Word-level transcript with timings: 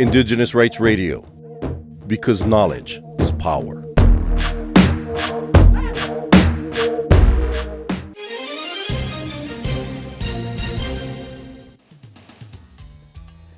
Indigenous 0.00 0.54
Rights 0.54 0.78
Radio, 0.78 1.22
because 2.06 2.46
knowledge 2.46 3.02
is 3.18 3.32
power. 3.32 3.84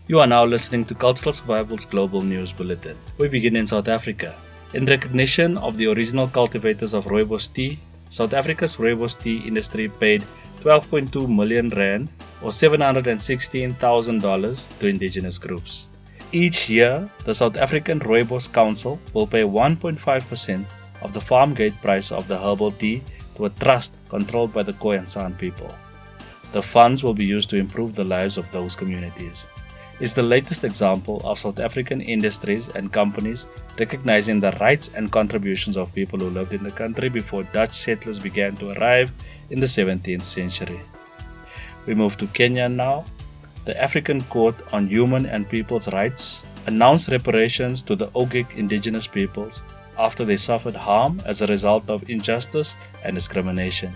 You 0.08 0.18
are 0.18 0.26
now 0.26 0.44
listening 0.44 0.86
to 0.86 0.94
Cultural 0.94 1.32
Survival's 1.32 1.84
Global 1.84 2.22
News 2.22 2.52
Bulletin. 2.52 2.96
We 3.18 3.28
begin 3.28 3.54
in 3.54 3.66
South 3.66 3.86
Africa. 3.86 4.34
In 4.74 4.86
recognition 4.86 5.58
of 5.58 5.76
the 5.76 5.86
original 5.88 6.26
cultivators 6.26 6.94
of 6.94 7.04
rooibos 7.04 7.52
tea, 7.52 7.78
South 8.08 8.32
Africa's 8.32 8.76
rooibos 8.76 9.16
tea 9.16 9.38
industry 9.46 9.88
paid 9.88 10.24
12.2 10.62 11.28
million 11.28 11.68
rand 11.68 12.08
or 12.42 12.50
$716,000 12.50 14.78
to 14.78 14.88
indigenous 14.88 15.38
groups. 15.38 15.88
Each 16.32 16.68
year, 16.68 17.08
the 17.24 17.34
South 17.34 17.56
African 17.56 17.98
Rooibos 18.00 18.52
Council 18.52 19.00
will 19.14 19.26
pay 19.26 19.42
1.5% 19.42 20.64
of 21.02 21.12
the 21.12 21.20
farm 21.20 21.54
gate 21.54 21.74
price 21.82 22.12
of 22.12 22.28
the 22.28 22.38
herbal 22.38 22.70
tea 22.72 23.02
to 23.36 23.46
a 23.46 23.50
trust 23.50 23.94
controlled 24.08 24.52
by 24.52 24.62
the 24.62 24.74
Khoisan 24.74 25.36
people. 25.38 25.74
The 26.52 26.62
funds 26.62 27.02
will 27.02 27.14
be 27.14 27.24
used 27.24 27.48
to 27.50 27.56
improve 27.56 27.94
the 27.94 28.04
lives 28.04 28.36
of 28.36 28.52
those 28.52 28.76
communities 28.76 29.46
It's 30.00 30.14
the 30.14 30.22
latest 30.22 30.64
example 30.64 31.20
of 31.24 31.38
South 31.38 31.60
African 31.60 32.00
industries 32.00 32.70
and 32.70 32.90
companies 32.90 33.46
recognizing 33.78 34.40
the 34.40 34.52
rights 34.52 34.90
and 34.94 35.12
contributions 35.12 35.76
of 35.76 35.94
people 35.94 36.18
who 36.18 36.30
lived 36.30 36.54
in 36.54 36.62
the 36.62 36.70
country 36.70 37.10
before 37.10 37.42
Dutch 37.42 37.76
settlers 37.76 38.18
began 38.18 38.56
to 38.56 38.70
arrive 38.70 39.12
in 39.50 39.60
the 39.60 39.66
17th 39.66 40.22
century. 40.22 40.80
We 41.90 41.98
move 41.98 42.16
to 42.18 42.28
Kenya 42.28 42.68
now. 42.68 43.04
The 43.64 43.74
African 43.82 44.20
Court 44.30 44.54
on 44.72 44.86
Human 44.86 45.26
and 45.26 45.48
People's 45.48 45.92
Rights 45.92 46.44
announced 46.68 47.10
reparations 47.10 47.82
to 47.82 47.96
the 47.96 48.06
Ogiek 48.14 48.56
indigenous 48.56 49.08
peoples 49.08 49.64
after 49.98 50.24
they 50.24 50.36
suffered 50.36 50.76
harm 50.76 51.20
as 51.26 51.42
a 51.42 51.48
result 51.48 51.90
of 51.90 52.08
injustice 52.08 52.76
and 53.02 53.16
discrimination. 53.16 53.92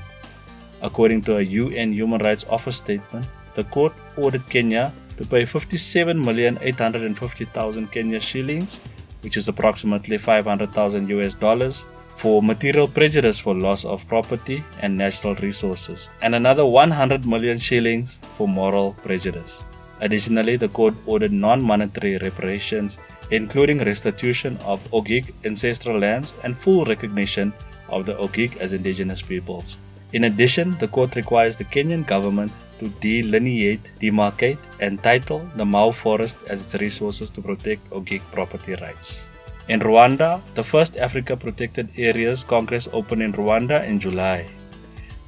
According 0.82 1.22
to 1.22 1.36
a 1.36 1.42
UN 1.42 1.92
Human 1.92 2.20
Rights 2.20 2.44
Office 2.50 2.78
statement, 2.78 3.28
the 3.54 3.62
court 3.62 3.92
ordered 4.16 4.50
Kenya 4.50 4.92
to 5.16 5.24
pay 5.24 5.44
57,850,000 5.44 7.92
Kenya 7.92 8.18
shillings, 8.18 8.80
which 9.20 9.36
is 9.36 9.46
approximately 9.46 10.18
500,000 10.18 11.08
US 11.10 11.36
dollars, 11.36 11.84
for 12.16 12.42
material 12.42 12.88
prejudice 12.88 13.38
for 13.38 13.54
loss 13.54 13.84
of 13.84 14.06
property 14.08 14.64
and 14.80 14.96
natural 14.96 15.34
resources, 15.36 16.10
and 16.22 16.34
another 16.34 16.64
100 16.64 17.26
million 17.26 17.58
shillings 17.58 18.18
for 18.34 18.48
moral 18.48 18.94
prejudice. 19.02 19.64
Additionally, 20.00 20.56
the 20.56 20.68
court 20.68 20.94
ordered 21.06 21.32
non 21.32 21.62
monetary 21.62 22.18
reparations, 22.18 22.98
including 23.30 23.78
restitution 23.78 24.56
of 24.64 24.82
Ogiek 24.90 25.32
ancestral 25.44 25.98
lands 25.98 26.34
and 26.42 26.58
full 26.58 26.84
recognition 26.84 27.52
of 27.88 28.06
the 28.06 28.14
Ogiek 28.14 28.56
as 28.58 28.72
indigenous 28.72 29.22
peoples. 29.22 29.78
In 30.12 30.24
addition, 30.24 30.76
the 30.78 30.88
court 30.88 31.16
requires 31.16 31.56
the 31.56 31.64
Kenyan 31.64 32.06
government 32.06 32.52
to 32.78 32.88
delineate, 33.00 33.92
demarcate, 34.00 34.58
and 34.80 35.02
title 35.02 35.48
the 35.56 35.64
Mau 35.64 35.90
forest 35.90 36.38
as 36.48 36.60
its 36.64 36.80
resources 36.80 37.30
to 37.30 37.40
protect 37.40 37.88
Ogiek 37.90 38.22
property 38.32 38.74
rights. 38.76 39.28
In 39.66 39.80
Rwanda, 39.80 40.42
the 40.54 40.62
first 40.62 40.98
Africa 40.98 41.38
Protected 41.38 41.88
Areas 41.96 42.44
Congress 42.44 42.86
opened 42.92 43.22
in 43.22 43.32
Rwanda 43.32 43.82
in 43.82 43.98
July. 43.98 44.44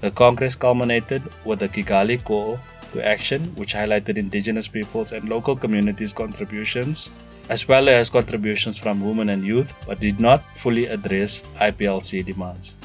The 0.03 0.11
Congress 0.11 0.55
culminated 0.55 1.23
with 1.47 1.61
the 1.61 1.71
Kigali 1.71 2.23
Call 2.23 2.61
to 2.93 3.01
Action, 3.01 3.55
which 3.57 3.73
highlighted 3.73 4.19
indigenous 4.19 4.69
peoples 4.69 5.13
and 5.13 5.27
local 5.31 5.57
communities' 5.57 6.13
contributions, 6.13 7.11
as 7.49 7.67
well 7.67 7.89
as 7.89 8.11
contributions 8.11 8.77
from 8.77 9.01
women 9.01 9.31
and 9.31 9.43
youth, 9.43 9.75
but 9.87 10.01
did 10.01 10.21
not 10.21 10.45
fully 10.59 10.85
address 10.85 11.41
IPLC 11.57 12.27
demands. 12.27 12.77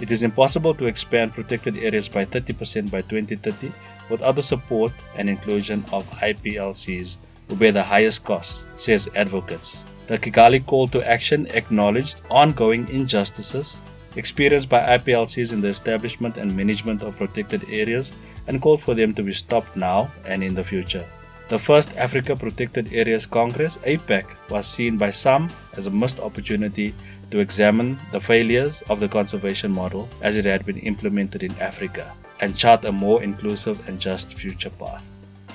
It 0.00 0.10
is 0.10 0.22
impossible 0.22 0.72
to 0.76 0.86
expand 0.86 1.34
protected 1.34 1.76
areas 1.76 2.08
by 2.08 2.24
30% 2.24 2.90
by 2.90 3.02
2030 3.02 3.70
without 4.08 4.36
the 4.36 4.42
support 4.42 4.92
and 5.18 5.28
inclusion 5.28 5.84
of 5.92 6.08
IPLCs 6.12 7.16
who 7.50 7.56
bear 7.56 7.72
the 7.72 7.82
highest 7.82 8.24
costs, 8.24 8.66
says 8.76 9.10
advocates. 9.14 9.84
The 10.06 10.18
Kigali 10.18 10.64
call 10.64 10.88
to 10.88 11.06
action 11.08 11.46
acknowledged 11.48 12.20
ongoing 12.30 12.88
injustices 12.88 13.78
experienced 14.16 14.68
by 14.68 14.98
IPLCs 14.98 15.52
in 15.52 15.60
the 15.60 15.68
establishment 15.68 16.36
and 16.36 16.54
management 16.56 17.02
of 17.02 17.16
protected 17.16 17.64
areas 17.68 18.12
and 18.46 18.60
called 18.60 18.82
for 18.82 18.94
them 18.94 19.14
to 19.14 19.22
be 19.22 19.32
stopped 19.32 19.76
now 19.76 20.10
and 20.24 20.44
in 20.44 20.54
the 20.54 20.64
future. 20.64 21.04
The 21.48 21.58
first 21.58 21.96
Africa 21.96 22.34
Protected 22.36 22.92
Areas 22.92 23.26
Congress, 23.26 23.76
APAC, 23.78 24.24
was 24.50 24.66
seen 24.66 24.96
by 24.96 25.10
some 25.10 25.50
as 25.76 25.86
a 25.86 25.90
missed 25.90 26.20
opportunity 26.20 26.94
to 27.30 27.40
examine 27.40 27.98
the 28.12 28.20
failures 28.20 28.82
of 28.88 29.00
the 29.00 29.08
conservation 29.08 29.70
model 29.70 30.08
as 30.22 30.36
it 30.36 30.46
had 30.46 30.64
been 30.64 30.78
implemented 30.78 31.42
in 31.42 31.52
Africa 31.60 32.12
and 32.40 32.56
chart 32.56 32.84
a 32.84 32.92
more 32.92 33.22
inclusive 33.22 33.88
and 33.88 34.00
just 34.00 34.38
future 34.38 34.70
path. 34.70 35.08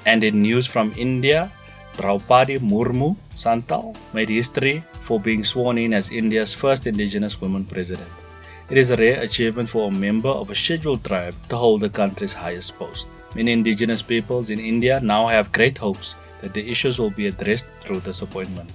And 0.05 0.23
in 0.23 0.41
news 0.41 0.67
from 0.67 0.93
India, 0.95 1.51
Draupadi 1.99 2.59
Murmu 2.59 3.17
Santal 3.35 3.93
made 4.13 4.29
history 4.29 4.83
for 5.01 5.19
being 5.19 5.43
sworn 5.43 5.77
in 5.77 5.93
as 5.93 6.09
India's 6.09 6.53
first 6.53 6.87
indigenous 6.87 7.41
woman 7.41 7.65
president. 7.65 8.07
It 8.69 8.77
is 8.77 8.89
a 8.89 8.95
rare 8.95 9.19
achievement 9.19 9.67
for 9.67 9.89
a 9.89 9.91
member 9.91 10.29
of 10.29 10.49
a 10.49 10.55
scheduled 10.55 11.03
tribe 11.03 11.35
to 11.49 11.57
hold 11.57 11.81
the 11.81 11.89
country's 11.89 12.31
highest 12.31 12.79
post. 12.79 13.09
Many 13.35 13.51
indigenous 13.51 14.01
peoples 14.01 14.49
in 14.49 14.61
India 14.61 15.01
now 15.01 15.27
have 15.27 15.51
great 15.51 15.77
hopes 15.77 16.15
that 16.41 16.53
the 16.53 16.71
issues 16.71 16.99
will 16.99 17.09
be 17.09 17.27
addressed 17.27 17.67
through 17.81 17.99
this 17.99 18.21
appointment. 18.21 18.71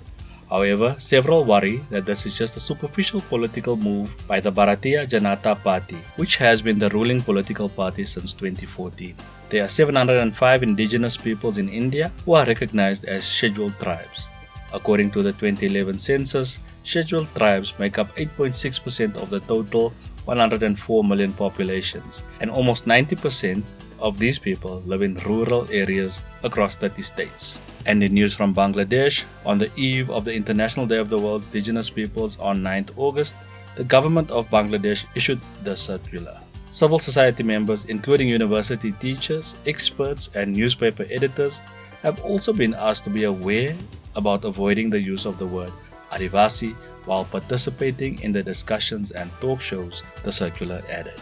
However, 0.54 0.94
several 0.98 1.44
worry 1.44 1.82
that 1.90 2.06
this 2.06 2.26
is 2.26 2.38
just 2.38 2.56
a 2.56 2.60
superficial 2.60 3.20
political 3.22 3.76
move 3.76 4.14
by 4.28 4.38
the 4.38 4.52
Bharatiya 4.52 5.04
Janata 5.04 5.60
Party, 5.60 5.98
which 6.14 6.36
has 6.36 6.62
been 6.62 6.78
the 6.78 6.90
ruling 6.90 7.20
political 7.20 7.68
party 7.68 8.04
since 8.04 8.32
2014. 8.34 9.16
There 9.50 9.64
are 9.64 9.68
705 9.68 10.62
indigenous 10.62 11.16
peoples 11.16 11.58
in 11.58 11.68
India 11.68 12.12
who 12.24 12.34
are 12.34 12.46
recognized 12.46 13.04
as 13.04 13.24
scheduled 13.24 13.76
tribes. 13.80 14.28
According 14.72 15.10
to 15.18 15.22
the 15.22 15.32
2011 15.32 15.98
census, 15.98 16.60
scheduled 16.84 17.26
tribes 17.34 17.76
make 17.80 17.98
up 17.98 18.14
8.6% 18.14 19.16
of 19.16 19.30
the 19.30 19.40
total 19.40 19.92
104 20.26 21.02
million 21.02 21.32
populations, 21.32 22.22
and 22.38 22.48
almost 22.48 22.86
90% 22.86 23.64
of 23.98 24.20
these 24.20 24.38
people 24.38 24.84
live 24.86 25.02
in 25.02 25.16
rural 25.26 25.66
areas 25.72 26.22
across 26.44 26.76
30 26.76 27.02
states. 27.02 27.58
And 27.86 28.02
in 28.02 28.14
news 28.14 28.32
from 28.32 28.54
Bangladesh, 28.54 29.24
on 29.44 29.58
the 29.58 29.70
eve 29.76 30.10
of 30.10 30.24
the 30.24 30.32
International 30.32 30.86
Day 30.86 30.98
of 30.98 31.10
the 31.10 31.18
World's 31.18 31.44
Indigenous 31.46 31.90
Peoples 31.90 32.38
on 32.38 32.58
9th 32.58 32.90
August, 32.96 33.36
the 33.76 33.84
government 33.84 34.30
of 34.30 34.48
Bangladesh 34.48 35.04
issued 35.14 35.40
the 35.62 35.76
circular. 35.76 36.38
Civil 36.70 36.98
society 36.98 37.42
members, 37.42 37.84
including 37.84 38.28
university 38.28 38.92
teachers, 38.92 39.54
experts, 39.66 40.30
and 40.34 40.52
newspaper 40.52 41.06
editors, 41.10 41.60
have 42.02 42.20
also 42.22 42.52
been 42.52 42.74
asked 42.74 43.04
to 43.04 43.10
be 43.10 43.24
aware 43.24 43.74
about 44.16 44.44
avoiding 44.44 44.90
the 44.90 45.00
use 45.00 45.24
of 45.26 45.38
the 45.38 45.46
word 45.46 45.72
Adivasi 46.10 46.74
while 47.04 47.24
participating 47.24 48.20
in 48.22 48.32
the 48.32 48.42
discussions 48.42 49.10
and 49.10 49.30
talk 49.40 49.60
shows, 49.60 50.02
the 50.22 50.32
circular 50.32 50.82
added. 50.88 51.20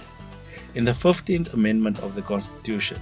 In 0.75 0.85
the 0.85 0.93
15th 0.93 1.53
Amendment 1.53 2.01
of 2.01 2.15
the 2.15 2.23
Constitution, 2.23 2.99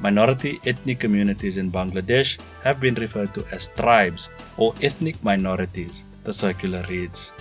minority 0.00 0.60
ethnic 0.66 1.00
communities 1.00 1.56
in 1.56 1.72
Bangladesh 1.72 2.38
have 2.62 2.80
been 2.80 2.94
referred 2.94 3.32
to 3.34 3.44
as 3.52 3.68
tribes 3.68 4.30
or 4.56 4.74
ethnic 4.82 5.22
minorities, 5.22 6.04
the 6.24 6.32
circular 6.32 6.84
reads. 6.88 7.32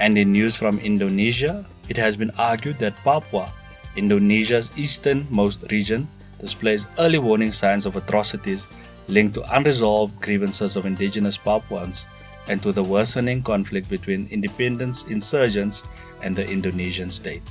And 0.00 0.18
in 0.18 0.32
news 0.32 0.56
from 0.56 0.78
Indonesia, 0.78 1.64
it 1.88 1.96
has 1.96 2.16
been 2.16 2.30
argued 2.38 2.78
that 2.80 2.96
Papua, 3.04 3.52
Indonesia's 3.96 4.70
easternmost 4.76 5.70
region, 5.70 6.08
displays 6.40 6.86
early 6.98 7.18
warning 7.18 7.52
signs 7.52 7.86
of 7.86 7.96
atrocities 7.96 8.68
linked 9.08 9.34
to 9.34 9.56
unresolved 9.56 10.20
grievances 10.20 10.76
of 10.76 10.86
indigenous 10.86 11.36
Papuans 11.36 12.06
and 12.48 12.62
to 12.62 12.72
the 12.72 12.82
worsening 12.82 13.42
conflict 13.42 13.88
between 13.88 14.28
independence 14.30 15.04
insurgents 15.04 15.84
and 16.22 16.34
the 16.34 16.46
Indonesian 16.46 17.10
state. 17.10 17.42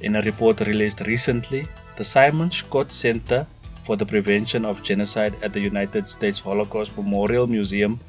In 0.00 0.16
a 0.16 0.22
report 0.22 0.60
released 0.60 1.00
recently, 1.00 1.66
the 1.96 2.04
Simon-Skjodt 2.04 2.90
Center 2.90 3.46
for 3.84 3.96
the 3.96 4.06
Prevention 4.06 4.64
of 4.64 4.82
Genocide 4.82 5.34
at 5.42 5.52
the 5.52 5.60
United 5.60 6.08
States 6.08 6.40
Holocaust 6.40 6.96
Memorial 6.96 7.46
Museum 7.46 8.00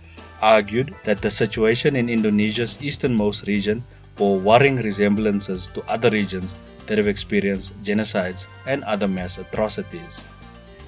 argued 0.42 0.95
that 1.04 1.22
the 1.22 1.30
situation 1.30 1.95
in 1.95 2.10
Indonesia's 2.10 2.77
easternmost 2.81 3.48
region 3.48 3.83
bore 4.16 4.39
worrying 4.39 4.77
resemblances 4.77 5.68
to 5.69 5.83
other 5.83 6.10
regions 6.10 6.56
that 6.88 6.98
have 6.98 7.07
experienced 7.07 7.81
genocides 7.83 8.48
and 8.66 8.83
other 8.83 9.07
mass 9.07 9.38
atrocities. 9.38 10.22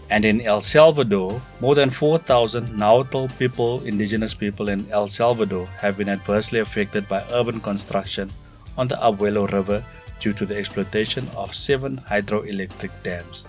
And 0.10 0.24
in 0.24 0.40
El 0.42 0.62
Salvador, 0.62 1.42
more 1.60 1.76
than 1.76 1.90
4,000 1.90 2.78
Nahuatl 2.78 3.28
people, 3.38 3.82
indigenous 3.84 4.34
people 4.34 4.70
in 4.70 4.90
El 4.90 5.10
Salvador, 5.10 5.66
have 5.82 5.98
been 5.98 6.08
adversely 6.08 6.60
affected 6.60 7.08
by 7.10 7.26
urban 7.32 7.60
construction 7.60 8.30
on 8.78 8.88
the 8.88 8.96
Abuelo 8.96 9.52
River 9.52 9.84
due 10.22 10.34
to 10.34 10.46
the 10.46 10.56
exploitation 10.56 11.28
of 11.36 11.54
seven 11.54 11.98
hydroelectric 11.98 12.92
dams. 13.04 13.46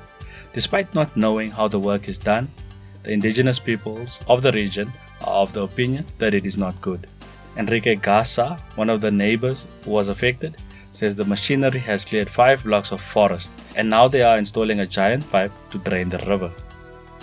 Despite 0.58 0.92
not 0.92 1.16
knowing 1.16 1.52
how 1.52 1.68
the 1.68 1.78
work 1.78 2.08
is 2.08 2.18
done, 2.18 2.48
the 3.04 3.12
indigenous 3.12 3.60
peoples 3.60 4.20
of 4.26 4.42
the 4.42 4.50
region 4.50 4.92
are 5.20 5.42
of 5.42 5.52
the 5.52 5.62
opinion 5.62 6.06
that 6.18 6.34
it 6.34 6.44
is 6.44 6.58
not 6.58 6.80
good. 6.80 7.06
Enrique 7.56 7.94
Gasa, 7.94 8.58
one 8.74 8.90
of 8.90 9.00
the 9.00 9.12
neighbors 9.12 9.68
who 9.84 9.92
was 9.92 10.08
affected, 10.08 10.56
says 10.90 11.14
the 11.14 11.24
machinery 11.24 11.78
has 11.78 12.04
cleared 12.04 12.28
five 12.28 12.64
blocks 12.64 12.90
of 12.90 13.00
forest 13.00 13.52
and 13.76 13.88
now 13.88 14.08
they 14.08 14.22
are 14.22 14.36
installing 14.36 14.80
a 14.80 14.86
giant 14.98 15.30
pipe 15.30 15.52
to 15.70 15.78
drain 15.78 16.08
the 16.08 16.18
river. 16.26 16.50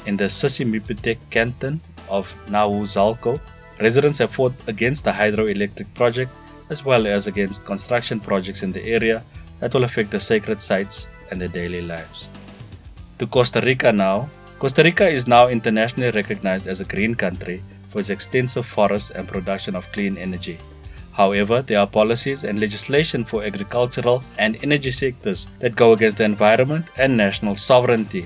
In 0.06 0.16
the 0.16 0.30
Sisimipitek 0.30 1.18
canton 1.30 1.82
of 2.08 2.34
Nahuizalco, 2.48 3.38
residents 3.82 4.20
have 4.20 4.32
fought 4.32 4.54
against 4.68 5.04
the 5.04 5.12
hydroelectric 5.12 5.94
project 5.94 6.32
as 6.70 6.86
well 6.86 7.06
as 7.06 7.28
against 7.28 7.66
construction 7.66 8.22
projects 8.22 8.64
in 8.64 8.72
the 8.72 8.88
area 8.88 9.26
that 9.60 9.74
will 9.74 9.84
affect 9.84 10.12
the 10.12 10.22
sacred 10.22 10.62
sites 10.62 11.10
and 11.32 11.42
their 11.42 11.50
daily 11.50 11.82
lives. 11.82 12.30
To 13.20 13.26
Costa 13.26 13.62
Rica 13.62 13.94
now, 13.94 14.30
Costa 14.60 14.84
Rica 14.84 15.08
is 15.08 15.26
now 15.26 15.48
internationally 15.48 16.12
recognized 16.12 16.68
as 16.68 16.82
a 16.82 16.86
green 16.86 17.16
country 17.16 17.64
for 17.90 18.00
its 18.00 18.10
extensive 18.10 18.66
forests 18.66 19.10
and 19.10 19.26
production 19.26 19.74
of 19.74 19.90
clean 19.94 20.18
energy. 20.18 20.58
However, 21.14 21.62
there 21.62 21.80
are 21.80 21.88
policies 21.88 22.44
and 22.44 22.60
legislation 22.60 23.24
for 23.24 23.46
agricultural 23.46 24.22
and 24.38 24.62
energy 24.62 24.92
sectors 24.92 25.48
that 25.60 25.78
go 25.78 25.94
against 25.94 26.18
the 26.18 26.26
environment 26.26 26.90
and 26.98 27.16
national 27.16 27.56
sovereignty. 27.56 28.26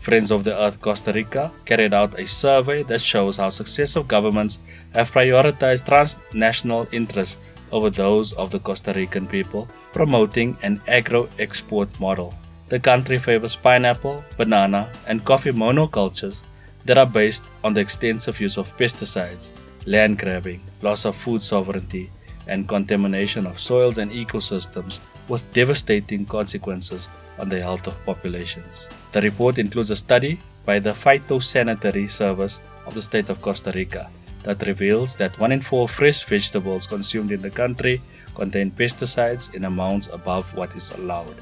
Friends 0.00 0.30
of 0.30 0.44
the 0.44 0.54
Earth 0.54 0.78
Costa 0.82 1.10
Rica 1.14 1.50
carried 1.64 1.94
out 1.94 2.18
a 2.18 2.26
survey 2.26 2.82
that 2.82 3.00
shows 3.00 3.38
how 3.38 3.48
successive 3.48 4.08
governments 4.08 4.58
have 4.92 5.10
prioritized 5.10 5.86
transnational 5.86 6.86
interests 6.92 7.38
over 7.70 7.88
those 7.88 8.34
of 8.34 8.50
the 8.50 8.58
Costa 8.58 8.92
Rican 8.92 9.26
people, 9.26 9.68
promoting 9.94 10.58
an 10.62 10.82
agro 10.86 11.30
export 11.38 11.98
model. 11.98 12.34
The 12.72 12.80
country 12.80 13.18
favors 13.18 13.54
pineapple, 13.54 14.24
banana, 14.38 14.88
and 15.06 15.26
coffee 15.26 15.50
monocultures 15.52 16.40
that 16.86 16.96
are 16.96 17.04
based 17.04 17.44
on 17.62 17.74
the 17.74 17.82
extensive 17.82 18.40
use 18.40 18.56
of 18.56 18.74
pesticides 18.78 19.50
land 19.84 20.18
grabbing, 20.18 20.62
loss 20.80 21.04
of 21.04 21.14
food 21.14 21.42
sovereignty, 21.42 22.08
and 22.46 22.66
contamination 22.66 23.46
of 23.46 23.60
soils 23.60 23.98
and 23.98 24.10
ecosystems 24.10 25.00
with 25.28 25.52
devastating 25.52 26.24
consequences 26.24 27.10
on 27.38 27.50
the 27.50 27.60
health 27.60 27.86
of 27.86 28.06
populations. 28.06 28.88
The 29.12 29.20
report 29.20 29.58
includes 29.58 29.90
a 29.90 29.96
study 29.96 30.40
by 30.64 30.78
the 30.78 30.94
Phytosanitary 30.94 32.08
Service 32.08 32.58
of 32.86 32.94
the 32.94 33.02
state 33.02 33.28
of 33.28 33.42
Costa 33.42 33.72
Rica 33.72 34.08
that 34.44 34.66
reveals 34.66 35.16
that 35.16 35.38
1 35.38 35.52
in 35.52 35.60
4 35.60 35.90
fresh 35.90 36.24
vegetables 36.24 36.86
consumed 36.86 37.32
in 37.32 37.42
the 37.42 37.50
country 37.50 38.00
contain 38.34 38.70
pesticides 38.70 39.52
in 39.52 39.66
amounts 39.66 40.06
above 40.06 40.54
what 40.54 40.74
is 40.74 40.90
allowed. 40.92 41.36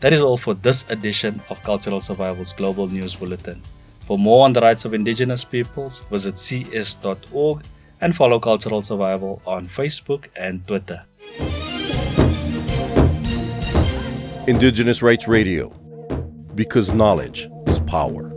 That 0.00 0.12
is 0.12 0.20
all 0.20 0.36
for 0.36 0.52
this 0.52 0.88
edition 0.90 1.40
of 1.48 1.62
Cultural 1.62 2.00
Survival's 2.00 2.52
Global 2.52 2.86
News 2.86 3.16
Bulletin. 3.16 3.62
For 4.06 4.18
more 4.18 4.44
on 4.44 4.52
the 4.52 4.60
rights 4.60 4.84
of 4.84 4.92
indigenous 4.92 5.42
peoples, 5.42 6.04
visit 6.10 6.38
cs.org 6.38 7.64
and 8.00 8.14
follow 8.14 8.38
Cultural 8.38 8.82
Survival 8.82 9.40
on 9.46 9.66
Facebook 9.66 10.26
and 10.36 10.66
Twitter. 10.66 11.04
Indigenous 14.46 15.02
Rights 15.02 15.26
Radio, 15.26 15.70
because 16.54 16.92
knowledge 16.92 17.48
is 17.66 17.80
power. 17.80 18.35